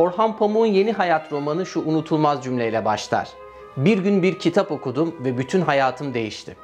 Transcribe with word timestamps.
Orhan 0.00 0.36
Pamuk'un 0.36 0.66
Yeni 0.66 0.92
Hayat 0.92 1.32
romanı 1.32 1.66
şu 1.66 1.80
unutulmaz 1.80 2.44
cümleyle 2.44 2.84
başlar. 2.84 3.28
Bir 3.76 3.98
gün 3.98 4.22
bir 4.22 4.38
kitap 4.38 4.72
okudum 4.72 5.14
ve 5.24 5.38
bütün 5.38 5.60
hayatım 5.60 6.14
değişti. 6.14 6.56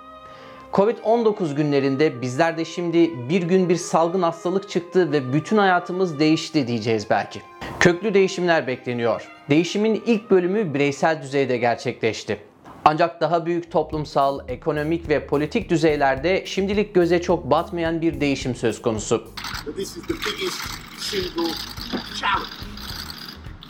Covid-19 0.73 1.55
günlerinde 1.55 2.23
bizler 2.23 2.57
de 2.57 2.65
şimdi 2.65 3.29
bir 3.29 3.43
gün 3.43 3.69
bir 3.69 3.77
salgın 3.77 4.23
hastalık 4.23 4.69
çıktı 4.69 5.13
ve 5.13 5.33
bütün 5.33 5.57
hayatımız 5.57 6.19
değişti 6.19 6.67
diyeceğiz 6.67 7.07
belki. 7.11 7.43
Köklü 7.81 8.15
değişimler 8.15 8.67
bekleniyor. 8.67 9.29
Değişimin 9.51 10.03
ilk 10.07 10.31
bölümü 10.31 10.75
bireysel 10.75 11.23
düzeyde 11.23 11.57
gerçekleşti. 11.57 12.41
Ancak 12.85 13.21
daha 13.21 13.47
büyük 13.47 13.73
toplumsal, 13.73 14.41
ekonomik 14.49 15.09
ve 15.09 15.27
politik 15.27 15.71
düzeylerde 15.71 16.47
şimdilik 16.47 16.95
göze 16.95 17.23
çok 17.23 17.51
batmayan 17.51 18.01
bir 18.01 18.21
değişim 18.21 18.55
söz 18.55 18.83
konusu. 18.83 19.29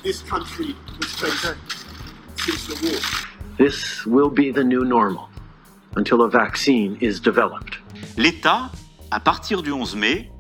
This 0.06 0.22
country 0.22 0.76
has 1.00 1.10
faced 1.20 1.56
since 2.44 2.62
the 2.68 2.76
war. 2.86 3.00
This 3.58 4.06
will 4.06 4.30
be 4.30 4.52
the 4.52 4.62
new 4.62 4.84
normal 4.84 5.28
until 5.96 6.22
a 6.22 6.28
vaccine 6.28 6.96
is 7.00 7.20
developed. 7.20 7.82
L'État, 8.16 8.70
à 9.10 9.18
partir 9.18 9.62
du 9.62 9.72
11 9.72 9.96
mai, 9.96 10.30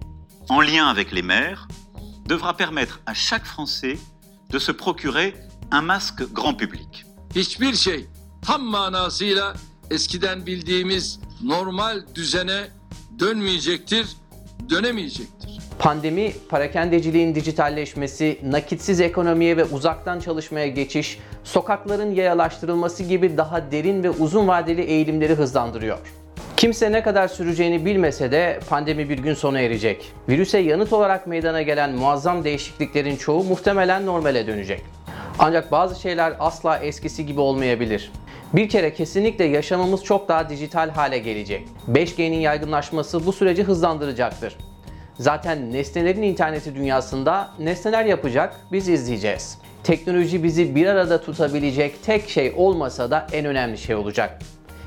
en 0.48 0.60
lien 0.60 0.86
avec 0.86 1.10
les 1.10 1.22
maires, 1.22 1.66
devra 2.26 2.56
permettre 2.56 3.00
à 3.06 3.14
chaque 3.14 3.44
Français 3.44 3.98
de 4.50 4.58
se 4.60 4.70
procurer 4.70 5.34
un 5.72 5.82
masque 5.82 6.22
grand 6.32 6.54
public. 6.54 7.04
hiçbir 7.34 7.74
şey 7.74 8.06
tam 8.42 8.62
manasıyla 8.62 9.54
eskiden 9.90 10.46
bildiğimiz 10.46 11.20
normal 11.42 12.06
düzene 12.14 12.70
dönmeyecektir, 13.18 14.06
dönemeyecektir. 14.70 15.55
Pandemi, 15.78 16.32
parakendeciliğin 16.48 17.34
dijitalleşmesi, 17.34 18.38
nakitsiz 18.42 19.00
ekonomiye 19.00 19.56
ve 19.56 19.64
uzaktan 19.64 20.20
çalışmaya 20.20 20.68
geçiş, 20.68 21.18
sokakların 21.44 22.14
yayalaştırılması 22.14 23.02
gibi 23.02 23.36
daha 23.36 23.70
derin 23.70 24.02
ve 24.02 24.10
uzun 24.10 24.48
vadeli 24.48 24.82
eğilimleri 24.82 25.34
hızlandırıyor. 25.34 25.98
Kimse 26.56 26.92
ne 26.92 27.02
kadar 27.02 27.28
süreceğini 27.28 27.84
bilmese 27.84 28.32
de 28.32 28.60
pandemi 28.68 29.08
bir 29.08 29.18
gün 29.18 29.34
sona 29.34 29.60
erecek. 29.60 30.12
Virüse 30.28 30.58
yanıt 30.58 30.92
olarak 30.92 31.26
meydana 31.26 31.62
gelen 31.62 31.92
muazzam 31.92 32.44
değişikliklerin 32.44 33.16
çoğu 33.16 33.44
muhtemelen 33.44 34.06
normale 34.06 34.46
dönecek. 34.46 34.82
Ancak 35.38 35.72
bazı 35.72 36.00
şeyler 36.00 36.32
asla 36.38 36.78
eskisi 36.78 37.26
gibi 37.26 37.40
olmayabilir. 37.40 38.12
Bir 38.52 38.68
kere 38.68 38.94
kesinlikle 38.94 39.44
yaşamımız 39.44 40.04
çok 40.04 40.28
daha 40.28 40.50
dijital 40.50 40.90
hale 40.90 41.18
gelecek. 41.18 41.68
5G'nin 41.92 42.40
yaygınlaşması 42.40 43.26
bu 43.26 43.32
süreci 43.32 43.62
hızlandıracaktır. 43.62 44.56
Zaten 45.18 45.72
nesnelerin 45.72 46.22
interneti 46.22 46.74
dünyasında 46.74 47.50
nesneler 47.58 48.04
yapacak, 48.04 48.56
biz 48.72 48.88
izleyeceğiz. 48.88 49.58
Teknoloji 49.84 50.42
bizi 50.42 50.74
bir 50.74 50.86
arada 50.86 51.20
tutabilecek 51.20 52.02
tek 52.02 52.28
şey 52.28 52.52
olmasa 52.56 53.10
da 53.10 53.26
en 53.32 53.46
önemli 53.46 53.78
şey 53.78 53.96
olacak. 53.96 54.38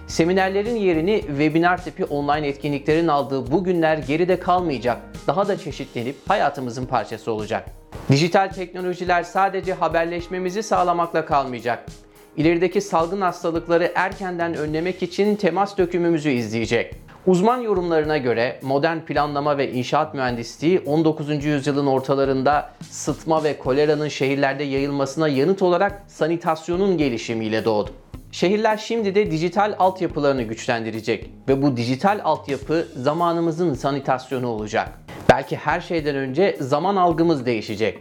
Seminerlerin 0.07 0.75
yerini 0.75 1.21
webinar 1.27 1.83
tipi 1.83 2.05
online 2.05 2.47
etkinliklerin 2.47 3.07
aldığı 3.07 3.51
bu 3.51 3.63
günler 3.63 3.97
geride 3.97 4.39
kalmayacak, 4.39 4.97
daha 5.27 5.47
da 5.47 5.57
çeşitlenip 5.57 6.15
hayatımızın 6.27 6.85
parçası 6.85 7.31
olacak. 7.31 7.69
Dijital 8.09 8.49
teknolojiler 8.49 9.23
sadece 9.23 9.73
haberleşmemizi 9.73 10.63
sağlamakla 10.63 11.25
kalmayacak. 11.25 11.85
İlerideki 12.37 12.81
salgın 12.81 13.21
hastalıkları 13.21 13.91
erkenden 13.95 14.53
önlemek 14.53 15.03
için 15.03 15.35
temas 15.35 15.77
dökümümüzü 15.77 16.29
izleyecek. 16.29 16.95
Uzman 17.27 17.61
yorumlarına 17.61 18.17
göre 18.17 18.59
modern 18.61 18.99
planlama 18.99 19.57
ve 19.57 19.71
inşaat 19.71 20.13
mühendisliği 20.13 20.79
19. 20.79 21.45
yüzyılın 21.45 21.87
ortalarında 21.87 22.69
sıtma 22.89 23.43
ve 23.43 23.57
koleranın 23.57 24.07
şehirlerde 24.07 24.63
yayılmasına 24.63 25.27
yanıt 25.27 25.61
olarak 25.61 26.03
sanitasyonun 26.07 26.97
gelişimiyle 26.97 27.65
doğdu. 27.65 27.89
Şehirler 28.31 28.77
şimdi 28.77 29.15
de 29.15 29.31
dijital 29.31 29.75
altyapılarını 29.79 30.43
güçlendirecek 30.43 31.31
ve 31.47 31.61
bu 31.61 31.77
dijital 31.77 32.21
altyapı 32.23 32.87
zamanımızın 32.95 33.73
sanitasyonu 33.73 34.47
olacak. 34.47 34.89
Belki 35.29 35.57
her 35.57 35.81
şeyden 35.81 36.15
önce 36.15 36.57
zaman 36.59 36.95
algımız 36.95 37.45
değişecek. 37.45 37.99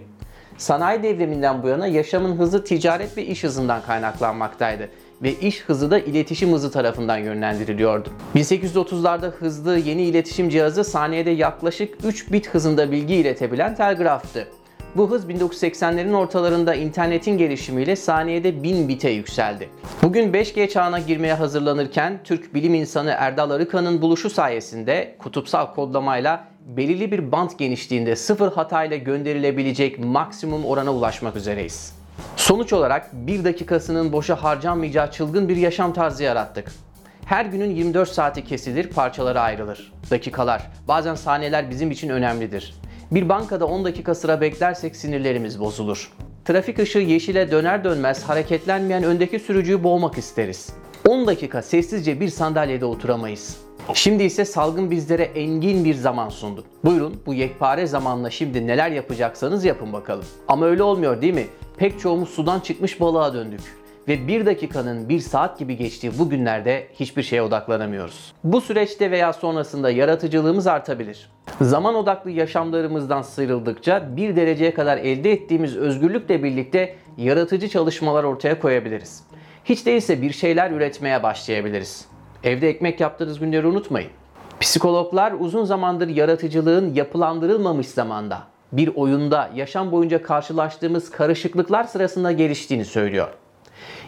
Sanayi 0.59 1.03
devriminden 1.03 1.63
bu 1.63 1.69
yana 1.69 1.87
yaşamın 1.87 2.37
hızı 2.37 2.65
ticaret 2.65 3.17
ve 3.17 3.27
iş 3.27 3.45
hızından 3.45 3.83
kaynaklanmaktaydı 3.83 4.89
ve 5.23 5.35
iş 5.35 5.61
hızı 5.61 5.91
da 5.91 5.99
iletişim 5.99 6.53
hızı 6.53 6.71
tarafından 6.71 7.19
yönlendiriliyordu. 7.19 8.09
1830'larda 8.35 9.31
hızlı 9.31 9.79
yeni 9.79 10.03
iletişim 10.03 10.49
cihazı 10.49 10.85
saniyede 10.85 11.31
yaklaşık 11.31 12.05
3 12.05 12.33
bit 12.33 12.49
hızında 12.49 12.93
bilgi 12.93 13.15
iletebilen 13.15 13.75
telgraftı. 13.75 14.49
Bu 14.97 15.11
hız 15.11 15.31
1980'lerin 15.31 16.15
ortalarında 16.15 16.75
internetin 16.75 17.39
gelişimiyle 17.39 17.97
saniyede 17.97 18.63
1000 18.63 18.89
bite 18.89 19.11
yükseldi. 19.11 19.69
Bugün 20.03 20.33
5G 20.33 20.69
çağına 20.69 20.99
girmeye 20.99 21.35
hazırlanırken 21.35 22.21
Türk 22.25 22.55
bilim 22.55 22.75
insanı 22.75 23.11
Erdal 23.11 23.51
Arıkan'ın 23.51 24.03
buluşu 24.03 24.31
sayesinde 24.31 25.17
kutupsal 25.19 25.75
kodlamayla 25.75 26.49
belirli 26.77 27.13
bir 27.13 27.33
bant 27.33 27.59
genişliğinde 27.59 28.17
sıfır 28.17 28.53
hatayla 28.53 28.97
gönderilebilecek 28.97 29.99
maksimum 29.99 30.65
orana 30.65 30.95
ulaşmak 30.95 31.37
üzereyiz. 31.37 31.98
Sonuç 32.37 32.73
olarak 32.73 33.11
bir 33.13 33.45
dakikasının 33.45 34.13
boşa 34.13 34.43
harcanmayacağı 34.43 35.11
çılgın 35.11 35.49
bir 35.49 35.57
yaşam 35.57 35.93
tarzı 35.93 36.23
yarattık. 36.23 36.73
Her 37.25 37.45
günün 37.45 37.71
24 37.71 38.09
saati 38.09 38.45
kesilir, 38.45 38.91
parçalara 38.91 39.41
ayrılır. 39.41 39.93
Dakikalar, 40.11 40.71
bazen 40.89 41.15
saniyeler 41.15 41.71
bizim 41.71 41.91
için 41.91 42.09
önemlidir. 42.09 42.75
Bir 43.11 43.29
bankada 43.29 43.67
10 43.67 43.85
dakika 43.85 44.15
sıra 44.15 44.41
beklersek 44.41 44.97
sinirlerimiz 44.97 45.61
bozulur. 45.61 46.13
Trafik 46.45 46.79
ışığı 46.79 46.99
yeşile 46.99 47.51
döner 47.51 47.85
dönmez 47.85 48.25
hareketlenmeyen 48.25 49.03
öndeki 49.03 49.39
sürücüyü 49.39 49.85
boğmak 49.85 50.19
isteriz. 50.19 50.69
10 51.09 51.27
dakika 51.27 51.63
sessizce 51.63 52.21
bir 52.21 52.29
sandalyede 52.29 52.85
oturamayız. 52.85 53.57
Şimdi 53.95 54.23
ise 54.23 54.45
salgın 54.45 54.91
bizlere 54.91 55.23
engin 55.23 55.85
bir 55.85 55.95
zaman 55.95 56.29
sundu. 56.29 56.65
Buyurun 56.85 57.21
bu 57.27 57.35
yekpare 57.35 57.87
zamanla 57.87 58.31
şimdi 58.31 58.67
neler 58.67 58.91
yapacaksanız 58.91 59.65
yapın 59.65 59.93
bakalım. 59.93 60.25
Ama 60.49 60.67
öyle 60.67 60.83
olmuyor 60.83 61.23
değil 61.23 61.35
mi? 61.35 61.47
Pek 61.79 62.01
çoğumuz 62.01 62.29
sudan 62.29 62.61
çıkmış 62.61 63.01
balığa 63.01 63.35
döndük 63.35 63.61
ve 64.09 64.29
bir 64.29 64.47
dakikanın 64.47 65.09
bir 65.09 65.21
saat 65.21 65.59
gibi 65.59 65.77
geçtiği 65.77 66.19
bu 66.19 66.31
günlerde 66.31 66.89
hiçbir 66.95 67.23
şeye 67.23 67.43
odaklanamıyoruz. 67.43 68.33
Bu 68.45 68.61
süreçte 68.61 69.11
veya 69.11 69.33
sonrasında 69.33 69.91
yaratıcılığımız 69.91 70.67
artabilir. 70.67 71.31
Zaman 71.61 71.95
odaklı 71.95 72.31
yaşamlarımızdan 72.31 73.23
sıyrıldıkça 73.23 74.17
bir 74.17 74.37
dereceye 74.37 74.75
kadar 74.75 74.99
elde 74.99 75.33
ettiğimiz 75.33 75.77
özgürlükle 75.77 76.43
birlikte 76.43 76.97
yaratıcı 77.17 77.69
çalışmalar 77.69 78.25
ortaya 78.25 78.61
koyabiliriz. 78.61 79.23
Hiç 79.65 79.87
değilse 79.87 80.23
bir 80.23 80.33
şeyler 80.33 80.71
üretmeye 80.71 81.23
başlayabiliriz. 81.23 82.07
Evde 82.45 82.69
ekmek 82.69 83.01
yaptığınız 83.01 83.41
günleri 83.41 83.67
unutmayın. 83.67 84.11
Psikologlar 84.61 85.33
uzun 85.39 85.65
zamandır 85.65 86.09
yaratıcılığın 86.09 86.95
yapılandırılmamış 86.95 87.87
zamanda, 87.87 88.43
bir 88.73 88.91
oyunda 88.95 89.51
yaşam 89.55 89.93
boyunca 89.93 90.23
karşılaştığımız 90.23 91.11
karışıklıklar 91.11 91.85
sırasında 91.85 92.33
geliştiğini 92.33 92.85
söylüyor. 92.85 93.29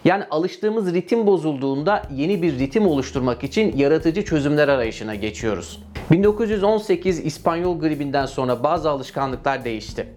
Yani 0.05 0.25
alıştığımız 0.31 0.95
ritim 0.95 1.27
bozulduğunda 1.27 2.03
yeni 2.15 2.43
bir 2.43 2.59
ritim 2.59 2.87
oluşturmak 2.87 3.45
için 3.45 3.77
yaratıcı 3.77 4.25
çözümler 4.25 4.69
arayışına 4.69 5.15
geçiyoruz. 5.15 5.83
1918 6.11 7.19
İspanyol 7.21 7.81
gribinden 7.81 8.27
sonra 8.27 8.63
bazı 8.63 8.91
alışkanlıklar 8.91 9.65
değişti. 9.65 10.09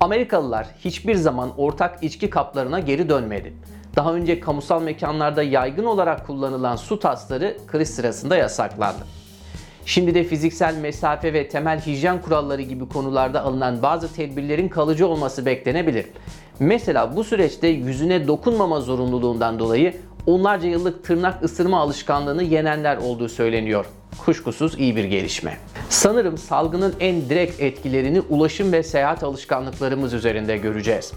Amerikalılar 0.00 0.66
hiçbir 0.84 1.14
zaman 1.14 1.50
ortak 1.56 2.02
içki 2.02 2.30
kaplarına 2.30 2.80
geri 2.80 3.08
dönmedi. 3.08 3.54
Daha 3.96 4.14
önce 4.14 4.40
kamusal 4.40 4.82
mekanlarda 4.82 5.42
yaygın 5.42 5.84
olarak 5.84 6.26
kullanılan 6.26 6.76
su 6.76 6.98
tasları 6.98 7.56
kriz 7.66 7.94
sırasında 7.94 8.36
yasaklandı. 8.36 9.19
Şimdi 9.90 10.14
de 10.14 10.24
fiziksel 10.24 10.76
mesafe 10.76 11.32
ve 11.32 11.48
temel 11.48 11.80
hijyen 11.80 12.22
kuralları 12.22 12.62
gibi 12.62 12.88
konularda 12.88 13.42
alınan 13.42 13.82
bazı 13.82 14.14
tedbirlerin 14.14 14.68
kalıcı 14.68 15.06
olması 15.06 15.46
beklenebilir. 15.46 16.06
Mesela 16.60 17.16
bu 17.16 17.24
süreçte 17.24 17.68
yüzüne 17.68 18.28
dokunmama 18.28 18.80
zorunluluğundan 18.80 19.58
dolayı 19.58 19.96
onlarca 20.26 20.68
yıllık 20.68 21.04
tırnak 21.04 21.44
ısırma 21.44 21.80
alışkanlığını 21.80 22.42
yenenler 22.42 22.96
olduğu 22.96 23.28
söyleniyor. 23.28 23.86
Kuşkusuz 24.24 24.78
iyi 24.78 24.96
bir 24.96 25.04
gelişme. 25.04 25.56
Sanırım 25.88 26.38
salgının 26.38 26.94
en 27.00 27.28
direkt 27.28 27.60
etkilerini 27.60 28.20
ulaşım 28.20 28.72
ve 28.72 28.82
seyahat 28.82 29.22
alışkanlıklarımız 29.22 30.12
üzerinde 30.12 30.56
göreceğiz. 30.56 31.12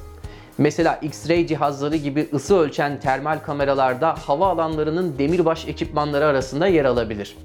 Mesela 0.57 0.99
X-ray 1.01 1.47
cihazları 1.47 1.95
gibi 1.95 2.27
ısı 2.33 2.57
ölçen 2.57 2.99
termal 2.99 3.39
kameralarda 3.39 4.15
hava 4.25 4.47
alanlarının 4.47 5.15
demirbaş 5.19 5.67
ekipmanları 5.67 6.25
arasında 6.25 6.67
yer 6.67 6.85
alabilir. 6.85 7.35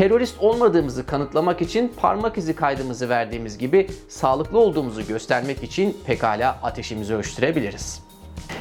Terörist 0.00 0.34
olmadığımızı 0.40 1.06
kanıtlamak 1.06 1.62
için 1.62 1.92
parmak 1.96 2.38
izi 2.38 2.54
kaydımızı 2.54 3.08
verdiğimiz 3.08 3.58
gibi 3.58 3.86
sağlıklı 4.08 4.58
olduğumuzu 4.58 5.06
göstermek 5.06 5.62
için 5.62 5.96
pekala 6.06 6.58
ateşimizi 6.62 7.14
ölçtürebiliriz. 7.14 8.02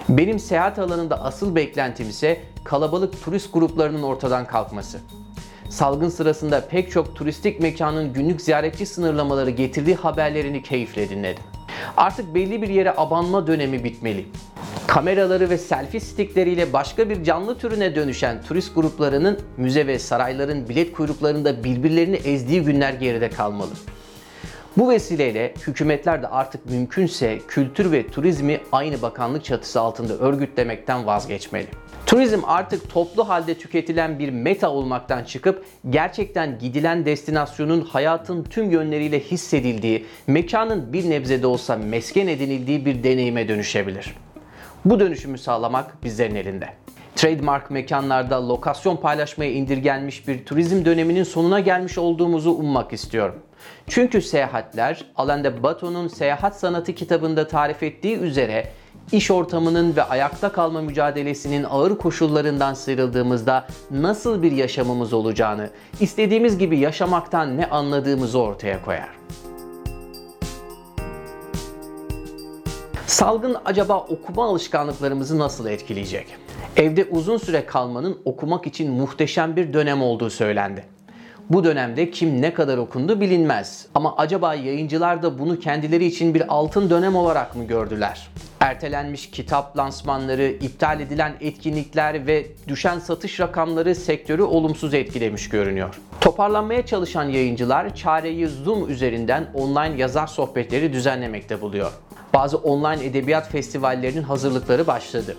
Benim 0.10 0.40
seyahat 0.40 0.80
alanında 0.80 1.24
asıl 1.24 1.56
beklentim 1.56 2.10
ise 2.10 2.42
kalabalık 2.64 3.24
turist 3.24 3.54
gruplarının 3.54 4.04
ortadan 4.04 4.46
kalkması. 4.46 5.00
Salgın 5.70 6.10
sırasında 6.10 6.68
pek 6.68 6.92
çok 6.92 7.16
turistik 7.16 7.60
mekanın 7.60 8.14
günlük 8.14 8.42
ziyaretçi 8.42 8.86
sınırlamaları 8.86 9.50
getirdiği 9.50 9.96
haberlerini 9.96 10.64
keyifle 10.64 11.10
dinledim. 11.10 11.44
Artık 11.98 12.36
belli 12.36 12.62
bir 12.62 12.70
yere 12.70 12.94
abanma 12.98 13.48
dönemi 13.48 13.84
bitmeli. 13.84 14.26
Kameraları 14.90 15.50
ve 15.50 15.58
selfie 15.58 16.00
stickleriyle 16.00 16.74
başka 16.74 17.10
bir 17.10 17.24
canlı 17.24 17.58
türüne 17.58 17.96
dönüşen 17.96 18.42
turist 18.42 18.76
gruplarının 18.76 19.40
müze 19.58 19.88
ve 19.88 20.00
sarayların 20.00 20.70
bilet 20.70 20.94
kuyruklarında 20.94 21.64
birbirlerini 21.64 22.16
ezdiği 22.16 22.62
günler 22.62 22.94
geride 22.94 23.30
kalmalı. 23.30 23.70
Bu 24.78 24.90
vesileyle 24.90 25.54
hükümetler 25.68 26.24
de 26.24 26.28
artık 26.28 26.70
mümkünse 26.70 27.40
kültür 27.48 27.92
ve 27.92 28.08
turizmi 28.08 28.60
aynı 28.72 29.02
bakanlık 29.02 29.46
çatısı 29.46 29.82
altında 29.82 30.14
örgütlemekten 30.14 31.06
vazgeçmeli. 31.06 31.68
Turizm 32.06 32.40
artık 32.44 32.90
toplu 32.94 33.30
halde 33.30 33.54
tüketilen 33.54 34.20
bir 34.20 34.30
meta 34.30 34.70
olmaktan 34.70 35.24
çıkıp 35.24 35.66
gerçekten 35.90 36.60
gidilen 36.60 37.06
destinasyonun 37.06 37.82
hayatın 37.82 38.44
tüm 38.44 38.72
yönleriyle 38.72 39.20
hissedildiği, 39.20 40.06
mekanın 40.28 40.94
bir 40.94 41.10
nebze 41.10 41.42
de 41.42 41.48
olsa 41.48 41.76
mesken 41.76 42.28
edinildiği 42.28 42.86
bir 42.86 43.04
deneyime 43.04 43.48
dönüşebilir. 43.48 44.16
Bu 44.86 45.00
dönüşümü 45.00 45.38
sağlamak 45.38 46.04
bizlerin 46.04 46.36
elinde. 46.36 46.70
Trademark 47.16 47.72
mekanlarda 47.72 48.50
lokasyon 48.50 48.96
paylaşmaya 48.98 49.52
indirgenmiş 49.52 50.28
bir 50.28 50.46
turizm 50.46 50.86
döneminin 50.86 51.24
sonuna 51.24 51.60
gelmiş 51.60 51.98
olduğumuzu 51.98 52.52
ummak 52.52 52.94
istiyorum. 52.94 53.36
Çünkü 53.88 54.22
seyahatler, 54.22 55.06
Alain 55.16 55.44
de 55.44 55.64
Botton'un 55.64 56.08
Seyahat 56.08 56.60
Sanatı 56.60 56.94
kitabında 56.94 57.48
tarif 57.48 57.84
ettiği 57.84 58.18
üzere 58.18 58.72
iş 59.12 59.32
ortamının 59.32 59.96
ve 59.96 60.04
ayakta 60.04 60.52
kalma 60.52 60.82
mücadelesinin 60.82 61.64
ağır 61.64 61.98
koşullarından 61.98 62.74
sıyrıldığımızda 62.74 63.68
nasıl 63.92 64.44
bir 64.44 64.52
yaşamımız 64.52 65.14
olacağını, 65.14 65.70
istediğimiz 66.00 66.58
gibi 66.58 66.80
yaşamaktan 66.80 67.58
ne 67.58 67.70
anladığımızı 67.70 68.40
ortaya 68.40 68.86
koyar. 68.86 69.10
Salgın 73.10 73.58
acaba 73.66 73.98
okuma 73.98 74.46
alışkanlıklarımızı 74.46 75.40
nasıl 75.40 75.68
etkileyecek? 75.68 76.28
Evde 76.76 77.06
uzun 77.06 77.38
süre 77.38 77.66
kalmanın 77.66 78.18
okumak 78.26 78.68
için 78.68 78.92
muhteşem 78.92 79.56
bir 79.56 79.74
dönem 79.74 80.02
olduğu 80.02 80.30
söylendi. 80.30 80.86
Bu 81.50 81.64
dönemde 81.64 82.12
kim 82.12 82.42
ne 82.42 82.54
kadar 82.54 82.78
okundu 82.78 83.22
bilinmez. 83.22 83.88
Ama 83.96 84.16
acaba 84.18 84.56
yayıncılar 84.56 85.24
da 85.24 85.40
bunu 85.40 85.60
kendileri 85.60 86.06
için 86.06 86.34
bir 86.34 86.44
altın 86.54 86.90
dönem 86.90 87.16
olarak 87.16 87.56
mı 87.56 87.64
gördüler? 87.64 88.30
Ertelenmiş 88.60 89.32
kitap 89.32 89.78
lansmanları, 89.78 90.48
iptal 90.48 91.00
edilen 91.00 91.34
etkinlikler 91.42 92.28
ve 92.28 92.48
düşen 92.68 93.00
satış 93.00 93.40
rakamları 93.40 93.96
sektörü 93.96 94.42
olumsuz 94.42 94.94
etkilemiş 94.94 95.50
görünüyor. 95.50 96.00
Toparlanmaya 96.22 96.86
çalışan 96.86 97.24
yayıncılar 97.24 97.96
çareyi 97.96 98.48
Zoom 98.48 98.90
üzerinden 98.90 99.48
online 99.54 99.98
yazar 99.98 100.28
sohbetleri 100.28 100.94
düzenlemekte 100.94 101.62
buluyor. 101.62 101.92
Bazı 102.34 102.58
online 102.58 103.06
edebiyat 103.06 103.52
festivallerinin 103.52 104.24
hazırlıkları 104.24 104.88
başladı. 104.88 105.38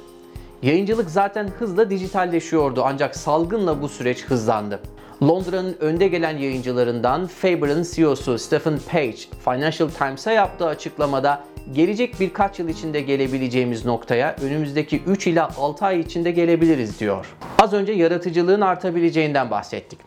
Yayıncılık 0.62 1.10
zaten 1.10 1.48
hızla 1.58 1.90
dijitalleşiyordu 1.90 2.82
ancak 2.84 3.16
salgınla 3.16 3.82
bu 3.82 3.88
süreç 3.88 4.24
hızlandı. 4.24 4.80
Londra'nın 5.22 5.76
önde 5.80 6.08
gelen 6.08 6.38
yayıncılarından 6.38 7.26
Faber'ın 7.26 7.86
CEO'su 7.94 8.38
Stephen 8.38 8.78
Page, 8.90 9.16
Financial 9.44 9.88
Times'a 9.88 10.32
yaptığı 10.32 10.66
açıklamada 10.66 11.44
gelecek 11.72 12.20
birkaç 12.20 12.58
yıl 12.58 12.68
içinde 12.68 13.00
gelebileceğimiz 13.00 13.84
noktaya 13.84 14.36
önümüzdeki 14.42 15.02
3 15.06 15.26
ila 15.26 15.48
6 15.58 15.84
ay 15.84 16.00
içinde 16.00 16.30
gelebiliriz 16.30 17.00
diyor. 17.00 17.26
Az 17.58 17.72
önce 17.72 17.92
yaratıcılığın 17.92 18.60
artabileceğinden 18.60 19.50
bahsettik. 19.50 19.98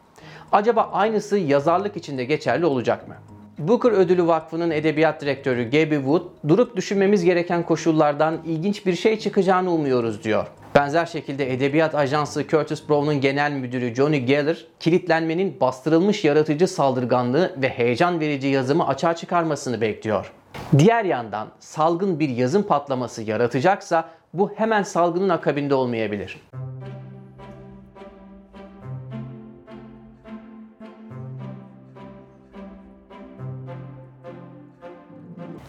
Acaba 0.52 0.90
aynısı 0.94 1.38
yazarlık 1.38 1.98
için 1.98 2.18
de 2.18 2.26
geçerli 2.26 2.66
olacak 2.66 3.08
mı? 3.08 3.16
Booker 3.58 3.92
Ödülü 3.92 4.28
Vakfı'nın 4.28 4.72
edebiyat 4.72 5.22
direktörü 5.22 5.64
Gabby 5.64 5.96
Wood, 5.96 6.24
durup 6.48 6.76
düşünmemiz 6.76 7.24
gereken 7.24 7.64
koşullardan 7.64 8.38
ilginç 8.46 8.86
bir 8.86 8.96
şey 8.96 9.20
çıkacağını 9.20 9.72
umuyoruz 9.72 10.24
diyor. 10.24 10.48
Benzer 10.76 11.06
şekilde 11.06 11.54
edebiyat 11.54 11.96
ajansı 11.96 12.48
Curtis 12.48 12.90
Brown'un 12.90 13.22
genel 13.22 13.52
müdürü 13.52 13.96
Johnny 13.96 14.20
Geller, 14.20 14.66
kilitlenmenin 14.80 15.60
bastırılmış 15.62 16.24
yaratıcı 16.24 16.68
saldırganlığı 16.68 17.56
ve 17.62 17.70
heyecan 17.70 18.20
verici 18.20 18.48
yazımı 18.48 18.88
açığa 18.88 19.16
çıkarmasını 19.16 19.82
bekliyor. 19.82 20.32
Diğer 20.78 21.06
yandan 21.06 21.48
salgın 21.60 22.20
bir 22.20 22.30
yazım 22.30 22.64
patlaması 22.64 23.22
yaratacaksa 23.22 24.10
bu 24.34 24.52
hemen 24.56 24.84
salgının 24.84 25.30
akabinde 25.30 25.76
olmayabilir. 25.76 26.40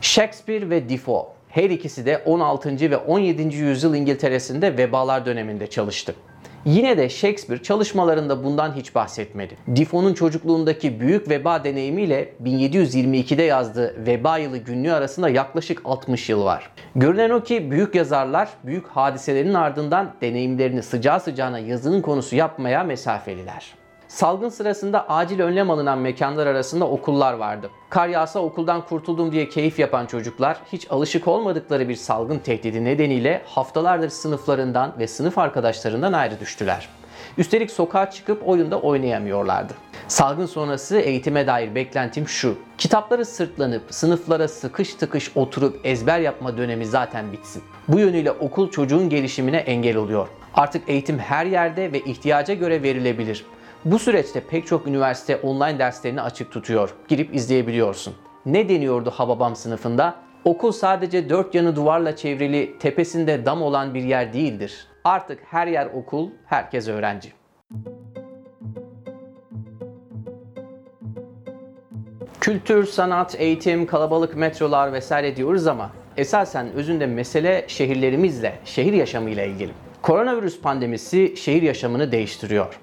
Shakespeare 0.05 0.71
ve 0.71 0.89
Defoe 0.89 1.23
her 1.49 1.71
ikisi 1.71 2.07
de 2.07 2.19
16. 2.19 2.91
ve 2.91 2.97
17. 2.97 3.57
yüzyıl 3.57 3.95
İngiltere'sinde 3.95 4.77
vebalar 4.79 5.27
döneminde 5.27 5.67
çalıştı. 5.67 6.15
Yine 6.65 6.99
de 6.99 7.09
Shakespeare 7.09 7.63
çalışmalarında 7.63 8.45
bundan 8.45 8.73
hiç 8.77 8.95
bahsetmedi. 8.95 9.57
Defoe'nun 9.67 10.15
çocukluğundaki 10.15 11.01
büyük 11.01 11.31
veba 11.31 11.65
deneyimiyle 11.65 12.33
1722'de 12.45 13.43
yazdığı 13.43 14.07
veba 14.07 14.39
yılı 14.39 14.59
günlüğü 14.59 14.93
arasında 14.93 15.29
yaklaşık 15.29 15.81
60 15.85 16.29
yıl 16.29 16.45
var. 16.45 16.71
Görünen 16.97 17.31
o 17.31 17.43
ki 17.43 17.71
büyük 17.71 17.95
yazarlar 17.95 18.49
büyük 18.65 18.87
hadiselerin 18.87 19.55
ardından 19.55 20.15
deneyimlerini 20.21 20.83
sıcağı 20.83 21.21
sıcağına 21.21 21.59
yazının 21.59 22.03
konusu 22.03 22.37
yapmaya 22.37 22.85
mesafeliler. 22.85 23.84
Salgın 24.15 24.49
sırasında 24.49 25.09
acil 25.09 25.41
önlem 25.41 25.71
alınan 25.71 25.99
mekanlar 25.99 26.47
arasında 26.47 26.89
okullar 26.89 27.33
vardı. 27.33 27.71
Kar 27.91 28.09
yağsa 28.09 28.41
okuldan 28.41 28.87
kurtuldum 28.87 29.33
diye 29.33 29.49
keyif 29.49 29.79
yapan 29.79 30.07
çocuklar 30.07 30.57
hiç 30.73 30.91
alışık 30.91 31.29
olmadıkları 31.29 31.89
bir 31.89 31.95
salgın 31.95 32.39
tehdidi 32.39 32.85
nedeniyle 32.85 33.43
haftalardır 33.47 34.09
sınıflarından 34.09 34.95
ve 34.99 35.07
sınıf 35.07 35.39
arkadaşlarından 35.39 36.13
ayrı 36.13 36.41
düştüler. 36.41 36.89
Üstelik 37.39 37.71
sokağa 37.71 38.11
çıkıp 38.11 38.49
oyunda 38.49 38.81
oynayamıyorlardı. 38.81 39.73
Salgın 40.09 40.47
sonrası 40.47 40.97
eğitime 40.97 41.47
dair 41.47 41.75
beklentim 41.75 42.29
şu. 42.29 42.59
Kitapları 42.79 43.25
sırtlanıp 43.25 43.83
sınıflara 43.91 44.49
sıkış 44.49 44.95
tıkış 44.95 45.37
oturup 45.37 45.81
ezber 45.85 46.21
yapma 46.21 46.57
dönemi 46.57 46.87
zaten 46.87 47.33
bitsin. 47.33 47.63
Bu 47.89 47.99
yönüyle 47.99 48.31
okul 48.31 48.71
çocuğun 48.71 49.09
gelişimine 49.09 49.57
engel 49.57 49.97
oluyor. 49.97 50.29
Artık 50.55 50.89
eğitim 50.89 51.19
her 51.19 51.47
yerde 51.47 51.93
ve 51.93 52.01
ihtiyaca 52.01 52.55
göre 52.55 52.83
verilebilir. 52.83 53.45
Bu 53.85 53.99
süreçte 53.99 54.41
pek 54.41 54.67
çok 54.67 54.87
üniversite 54.87 55.37
online 55.37 55.79
derslerini 55.79 56.21
açık 56.23 56.53
tutuyor. 56.53 56.95
Girip 57.09 57.35
izleyebiliyorsun. 57.35 58.15
Ne 58.47 58.69
deniyordu 58.69 59.11
Hababam 59.11 59.57
sınıfında? 59.57 60.15
Okul 60.45 60.73
sadece 60.73 61.29
dört 61.29 61.55
yanı 61.55 61.77
duvarla 61.77 62.17
çevrili, 62.17 62.79
tepesinde 62.79 63.47
dam 63.47 63.63
olan 63.63 63.95
bir 63.95 64.03
yer 64.03 64.33
değildir. 64.33 64.89
Artık 65.05 65.39
her 65.51 65.67
yer 65.67 65.87
okul, 65.87 66.31
herkes 66.47 66.89
öğrenci. 66.89 67.33
Kültür, 72.41 72.87
sanat, 72.87 73.41
eğitim, 73.41 73.87
kalabalık 73.87 74.37
metrolar 74.37 74.93
vesaire 74.93 75.37
diyoruz 75.37 75.67
ama 75.67 75.91
esasen 76.17 76.73
özünde 76.73 77.07
mesele 77.07 77.65
şehirlerimizle, 77.69 78.55
şehir 78.65 78.93
yaşamıyla 78.93 79.45
ilgili. 79.45 79.73
Koronavirüs 80.03 80.61
pandemisi 80.61 81.37
şehir 81.37 81.63
yaşamını 81.63 82.13
değiştiriyor. 82.13 82.81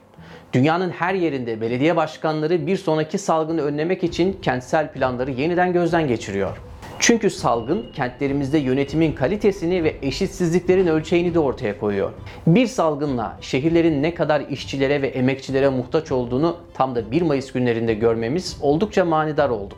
Dünyanın 0.54 0.90
her 0.90 1.14
yerinde 1.14 1.62
belediye 1.62 1.96
başkanları 1.96 2.68
bir 2.68 2.78
sonraki 2.78 3.18
salgını 3.18 3.62
önlemek 3.62 4.04
için 4.04 4.40
kentsel 4.42 4.92
planları 4.92 5.32
yeniden 5.32 5.74
gözden 5.74 6.08
geçiriyor. 6.08 6.58
Çünkü 7.00 7.30
salgın 7.30 7.92
kentlerimizde 7.94 8.58
yönetimin 8.58 9.14
kalitesini 9.14 9.84
ve 9.84 9.96
eşitsizliklerin 10.02 10.88
ölçeğini 10.88 11.34
de 11.34 11.40
ortaya 11.40 11.80
koyuyor. 11.80 12.12
Bir 12.48 12.68
salgınla 12.68 13.38
şehirlerin 13.42 14.04
ne 14.04 14.14
kadar 14.14 14.42
işçilere 14.42 15.02
ve 15.02 15.08
emekçilere 15.08 15.70
muhtaç 15.70 16.12
olduğunu 16.12 16.58
tam 16.74 16.96
da 16.96 17.12
1 17.12 17.22
Mayıs 17.22 17.52
günlerinde 17.52 17.94
görmemiz 17.94 18.58
oldukça 18.62 19.06
manidar 19.06 19.50
oldu. 19.50 19.74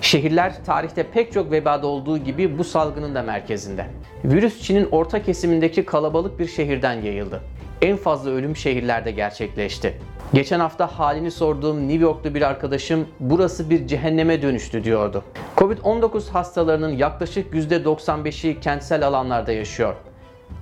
Şehirler 0.00 0.64
tarihte 0.64 1.02
pek 1.02 1.32
çok 1.32 1.50
vebada 1.50 1.86
olduğu 1.86 2.18
gibi 2.18 2.58
bu 2.58 2.64
salgının 2.64 3.14
da 3.14 3.22
merkezinde. 3.22 3.86
Virüs 4.24 4.62
Çin'in 4.62 4.88
orta 4.90 5.22
kesimindeki 5.22 5.84
kalabalık 5.84 6.38
bir 6.38 6.46
şehirden 6.46 7.02
yayıldı. 7.02 7.40
En 7.84 7.96
fazla 7.96 8.30
ölüm 8.30 8.56
şehirlerde 8.56 9.10
gerçekleşti. 9.10 9.98
Geçen 10.34 10.60
hafta 10.60 10.86
halini 10.86 11.30
sorduğum 11.30 11.88
New 11.88 12.02
Yorklu 12.02 12.34
bir 12.34 12.42
arkadaşım 12.42 13.08
burası 13.20 13.70
bir 13.70 13.86
cehenneme 13.86 14.42
dönüştü 14.42 14.84
diyordu. 14.84 15.24
Covid-19 15.56 16.30
hastalarının 16.30 16.92
yaklaşık 16.92 17.54
%95'i 17.54 18.60
kentsel 18.60 19.06
alanlarda 19.06 19.52
yaşıyor. 19.52 19.94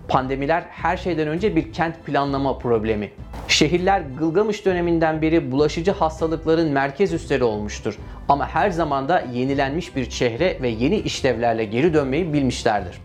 Pandemiler 0.09 0.65
her 0.69 0.97
şeyden 0.97 1.29
önce 1.29 1.57
bir 1.57 1.73
kent 1.73 2.05
planlama 2.07 2.59
problemi. 2.59 3.13
Şehirler 3.49 4.03
Gılgamış 4.19 4.67
döneminden 4.67 5.23
beri 5.23 5.53
bulaşıcı 5.53 5.93
hastalıkların 5.93 6.71
merkez 6.73 7.13
üsleri 7.13 7.45
olmuştur. 7.45 7.99
Ama 8.29 8.49
her 8.49 8.71
zaman 8.71 9.09
da 9.09 9.25
yenilenmiş 9.33 9.97
bir 9.97 10.11
şehre 10.11 10.59
ve 10.63 10.69
yeni 10.69 10.99
işlevlerle 10.99 11.65
geri 11.65 11.95
dönmeyi 11.95 12.33
bilmişlerdir. 12.33 12.99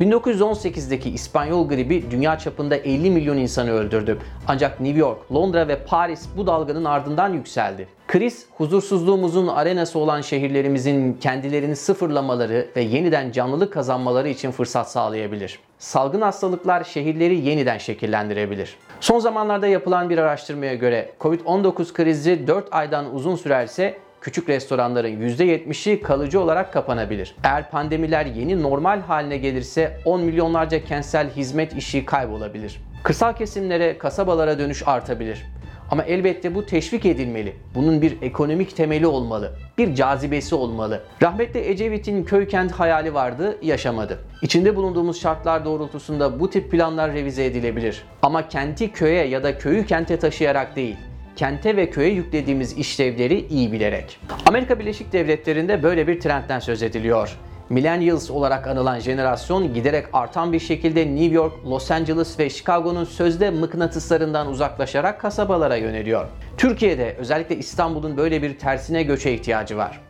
1918'deki 0.00 1.10
İspanyol 1.10 1.68
gribi 1.68 2.10
dünya 2.10 2.38
çapında 2.38 2.76
50 2.76 3.10
milyon 3.10 3.36
insanı 3.36 3.70
öldürdü. 3.70 4.18
Ancak 4.48 4.80
New 4.80 4.98
York, 4.98 5.32
Londra 5.32 5.68
ve 5.68 5.78
Paris 5.84 6.28
bu 6.36 6.46
dalganın 6.46 6.84
ardından 6.84 7.32
yükseldi. 7.32 7.88
Kriz, 8.08 8.46
huzursuzluğumuzun 8.56 9.46
arenası 9.46 9.98
olan 9.98 10.20
şehirlerimizin 10.20 11.12
kendilerini 11.20 11.76
sıfırlamaları 11.76 12.66
ve 12.76 12.82
yeniden 12.82 13.32
canlılık 13.32 13.72
kazanmaları 13.72 14.28
için 14.28 14.50
fırsat 14.50 14.90
sağlayabilir. 14.90 15.58
Salgın 15.78 16.20
hastalıklar 16.20 16.84
şehirleri 16.84 17.36
yeniden 17.40 17.78
şekillendirebilir. 17.78 18.76
Son 19.00 19.18
zamanlarda 19.18 19.66
yapılan 19.66 20.10
bir 20.10 20.18
araştırmaya 20.18 20.74
göre 20.74 21.12
COVID-19 21.20 21.92
krizi 21.92 22.46
4 22.46 22.68
aydan 22.74 23.14
uzun 23.14 23.36
sürerse 23.36 23.98
küçük 24.20 24.48
restoranların 24.48 25.20
%70'i 25.20 26.02
kalıcı 26.02 26.40
olarak 26.40 26.72
kapanabilir. 26.72 27.34
Eğer 27.44 27.70
pandemiler 27.70 28.26
yeni 28.26 28.62
normal 28.62 29.00
haline 29.00 29.38
gelirse 29.38 29.98
10 30.04 30.20
milyonlarca 30.20 30.84
kentsel 30.84 31.30
hizmet 31.30 31.76
işi 31.76 32.04
kaybolabilir. 32.04 32.80
Kırsal 33.02 33.32
kesimlere, 33.32 33.98
kasabalara 33.98 34.58
dönüş 34.58 34.82
artabilir. 34.86 35.46
Ama 35.90 36.02
elbette 36.02 36.54
bu 36.54 36.66
teşvik 36.66 37.06
edilmeli. 37.06 37.56
Bunun 37.74 38.02
bir 38.02 38.22
ekonomik 38.22 38.76
temeli 38.76 39.06
olmalı. 39.06 39.52
Bir 39.78 39.94
cazibesi 39.94 40.54
olmalı. 40.54 41.02
Rahmetli 41.22 41.60
Ecevit'in 41.60 42.24
köy 42.24 42.48
kent 42.48 42.72
hayali 42.72 43.14
vardı, 43.14 43.58
yaşamadı. 43.62 44.18
İçinde 44.42 44.76
bulunduğumuz 44.76 45.20
şartlar 45.20 45.64
doğrultusunda 45.64 46.40
bu 46.40 46.50
tip 46.50 46.70
planlar 46.70 47.12
revize 47.12 47.44
edilebilir. 47.44 48.02
Ama 48.22 48.48
kenti 48.48 48.92
köye 48.92 49.28
ya 49.28 49.42
da 49.42 49.58
köyü 49.58 49.86
kente 49.86 50.18
taşıyarak 50.18 50.76
değil, 50.76 50.96
kente 51.36 51.76
ve 51.76 51.90
köye 51.90 52.10
yüklediğimiz 52.12 52.72
işlevleri 52.78 53.46
iyi 53.46 53.72
bilerek. 53.72 54.20
Amerika 54.46 54.78
Birleşik 54.78 55.12
Devletleri'nde 55.12 55.82
böyle 55.82 56.06
bir 56.06 56.20
trendten 56.20 56.60
söz 56.60 56.82
ediliyor. 56.82 57.36
Millennials 57.70 58.30
olarak 58.30 58.66
anılan 58.66 58.98
jenerasyon 58.98 59.74
giderek 59.74 60.06
artan 60.12 60.52
bir 60.52 60.60
şekilde 60.60 61.06
New 61.06 61.34
York, 61.34 61.52
Los 61.66 61.90
Angeles 61.90 62.38
ve 62.38 62.50
Chicago'nun 62.50 63.04
sözde 63.04 63.50
mıknatıslarından 63.50 64.48
uzaklaşarak 64.48 65.20
kasabalara 65.20 65.76
yöneliyor. 65.76 66.26
Türkiye'de 66.56 67.16
özellikle 67.18 67.56
İstanbul'un 67.56 68.16
böyle 68.16 68.42
bir 68.42 68.58
tersine 68.58 69.02
göçe 69.02 69.34
ihtiyacı 69.34 69.76
var. 69.76 70.00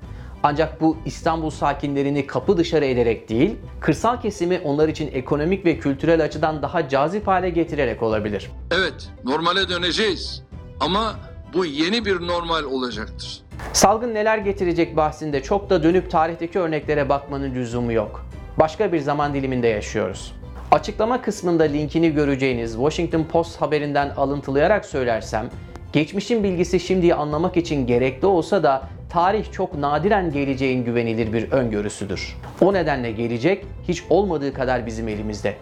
Ancak 0.42 0.80
bu 0.80 0.96
İstanbul 1.04 1.50
sakinlerini 1.50 2.26
kapı 2.26 2.56
dışarı 2.56 2.84
ederek 2.84 3.28
değil, 3.28 3.56
kırsal 3.80 4.20
kesimi 4.20 4.60
onlar 4.64 4.88
için 4.88 5.10
ekonomik 5.12 5.64
ve 5.64 5.78
kültürel 5.78 6.24
açıdan 6.24 6.62
daha 6.62 6.88
cazip 6.88 7.26
hale 7.26 7.50
getirerek 7.50 8.02
olabilir. 8.02 8.50
Evet, 8.70 9.10
normale 9.24 9.68
döneceğiz. 9.68 10.45
Ama 10.80 11.16
bu 11.54 11.64
yeni 11.64 12.04
bir 12.04 12.26
normal 12.26 12.64
olacaktır. 12.64 13.40
Salgın 13.72 14.14
neler 14.14 14.38
getirecek 14.38 14.96
bahsinde 14.96 15.42
çok 15.42 15.70
da 15.70 15.82
dönüp 15.82 16.10
tarihteki 16.10 16.58
örneklere 16.58 17.08
bakmanın 17.08 17.54
lüzumu 17.54 17.92
yok. 17.92 18.26
Başka 18.58 18.92
bir 18.92 18.98
zaman 19.00 19.34
diliminde 19.34 19.68
yaşıyoruz. 19.68 20.34
Açıklama 20.70 21.22
kısmında 21.22 21.62
linkini 21.64 22.14
göreceğiniz 22.14 22.72
Washington 22.72 23.24
Post 23.24 23.62
haberinden 23.62 24.10
alıntılayarak 24.16 24.84
söylersem, 24.84 25.50
geçmişin 25.92 26.44
bilgisi 26.44 26.80
şimdiyi 26.80 27.14
anlamak 27.14 27.56
için 27.56 27.86
gerekli 27.86 28.26
olsa 28.26 28.62
da 28.62 28.88
tarih 29.10 29.52
çok 29.52 29.74
nadiren 29.78 30.32
geleceğin 30.32 30.84
güvenilir 30.84 31.32
bir 31.32 31.52
öngörüsüdür. 31.52 32.36
O 32.60 32.72
nedenle 32.72 33.12
gelecek 33.12 33.66
hiç 33.88 34.04
olmadığı 34.10 34.54
kadar 34.54 34.86
bizim 34.86 35.08
elimizde. 35.08 35.56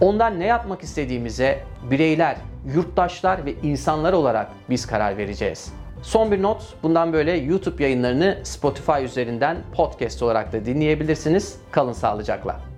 Ondan 0.00 0.40
ne 0.40 0.46
yapmak 0.46 0.82
istediğimize 0.82 1.60
bireyler, 1.90 2.36
yurttaşlar 2.74 3.46
ve 3.46 3.54
insanlar 3.62 4.12
olarak 4.12 4.50
biz 4.70 4.86
karar 4.86 5.16
vereceğiz. 5.16 5.72
Son 6.02 6.32
bir 6.32 6.42
not, 6.42 6.74
bundan 6.82 7.12
böyle 7.12 7.32
YouTube 7.32 7.82
yayınlarını 7.82 8.38
Spotify 8.42 9.04
üzerinden 9.04 9.56
podcast 9.74 10.22
olarak 10.22 10.52
da 10.52 10.64
dinleyebilirsiniz. 10.64 11.58
Kalın 11.70 11.92
sağlıcakla. 11.92 12.69